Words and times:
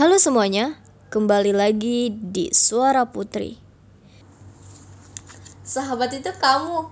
Halo 0.00 0.16
semuanya, 0.16 0.80
kembali 1.12 1.52
lagi 1.52 2.08
di 2.08 2.48
Suara 2.56 3.12
Putri. 3.12 3.60
Sahabat 5.60 6.16
itu 6.16 6.32
kamu. 6.40 6.88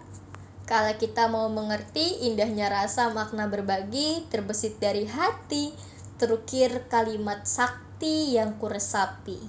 Kalau 0.69 0.93
kita 1.01 1.25
mau 1.33 1.49
mengerti 1.49 2.29
indahnya 2.29 2.69
rasa 2.69 3.09
makna 3.09 3.49
berbagi 3.49 4.29
terbesit 4.29 4.77
dari 4.77 5.09
hati, 5.09 5.73
terukir 6.21 6.85
kalimat 6.93 7.49
sakti 7.49 8.37
yang 8.37 8.61
kuresapi. 8.61 9.41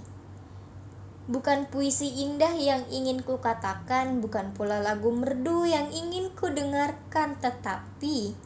Bukan 1.27 1.67
puisi 1.67 2.15
indah 2.15 2.55
yang 2.55 2.87
ingin 2.87 3.19
ku 3.27 3.43
katakan, 3.43 4.23
bukan 4.23 4.55
pula 4.55 4.79
lagu 4.79 5.11
merdu 5.11 5.67
yang 5.67 5.91
ingin 5.91 6.31
ku 6.31 6.47
dengarkan, 6.47 7.35
tetapi 7.43 8.39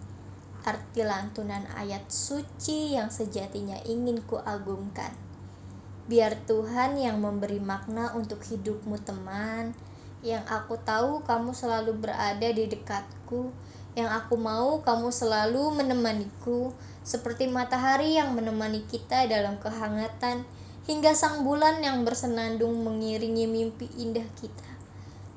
arti 0.64 1.04
lantunan 1.04 1.68
ayat 1.76 2.08
suci 2.08 2.96
yang 2.96 3.12
sejatinya 3.12 3.78
ingin 3.84 4.24
ku 4.24 4.40
agungkan. 4.40 5.12
Biar 6.08 6.36
Tuhan 6.44 7.00
yang 7.00 7.24
memberi 7.24 7.64
makna 7.64 8.12
untuk 8.16 8.44
hidupmu 8.44 9.00
teman, 9.04 9.72
yang 10.24 10.44
aku 10.48 10.80
tahu 10.80 11.24
kamu 11.24 11.52
selalu 11.52 11.96
berada 12.00 12.48
di 12.48 12.68
dekatku, 12.68 13.52
yang 13.96 14.08
aku 14.12 14.40
mau 14.40 14.80
kamu 14.84 15.12
selalu 15.12 15.80
menemaniku, 15.80 16.72
seperti 17.04 17.52
matahari 17.52 18.16
yang 18.16 18.32
menemani 18.36 18.84
kita 18.88 19.28
dalam 19.28 19.60
kehangatan, 19.60 20.48
hingga 20.88 21.16
sang 21.16 21.48
bulan 21.48 21.80
yang 21.80 22.04
bersenandung 22.04 22.84
mengiringi 22.84 23.48
mimpi 23.48 23.88
indah 23.96 24.28
kita. 24.40 24.72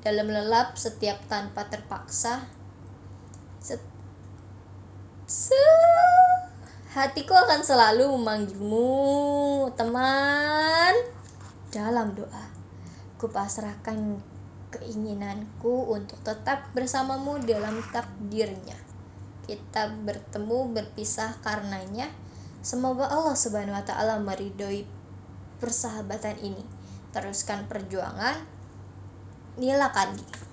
Dalam 0.03 0.27
lelap 0.31 0.79
setiap 0.79 1.19
tanpa 1.27 1.67
terpaksa, 1.67 2.47
set, 3.59 3.79
set, 3.79 3.96
hatiku 6.95 7.35
akan 7.35 7.59
selalu 7.59 8.07
memanggilmu, 8.15 9.67
teman. 9.75 10.95
Dalam 11.67 12.15
doa, 12.15 12.47
kupasrahkan 13.19 14.23
keinginanku 14.71 15.91
untuk 15.91 16.15
tetap 16.23 16.71
bersamamu 16.71 17.43
dalam 17.43 17.83
takdirnya. 17.91 18.79
Kita 19.43 19.91
bertemu 19.91 20.71
berpisah 20.71 21.35
karenanya. 21.43 22.07
Semoga 22.63 23.11
Allah 23.11 23.35
Subhanahu 23.35 23.75
wa 23.75 23.83
taala 23.83 24.23
meridhoi 24.23 24.87
persahabatan 25.59 26.39
ini. 26.39 26.63
Teruskan 27.11 27.67
perjuangan. 27.67 28.47
Nila 29.59 29.91
Kandi. 29.91 30.46